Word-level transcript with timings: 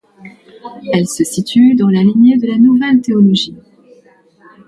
Elle 0.93 1.07
se 1.07 1.23
situe 1.23 1.75
dans 1.75 1.87
la 1.87 2.01
lignée 2.01 2.35
de 2.39 2.47
la 2.47 2.57
Nouvelle 2.57 3.01
Théologie. 3.01 3.55